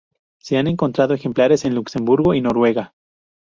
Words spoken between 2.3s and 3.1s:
y Noruega.